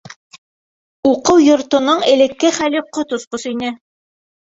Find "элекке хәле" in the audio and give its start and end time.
2.17-2.85